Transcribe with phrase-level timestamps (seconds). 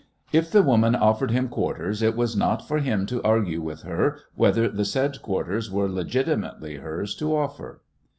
[0.33, 4.17] If the woman offered him quarters it was not for him to argue with her
[4.33, 7.83] whether the said quarters were legitimately hers to offer.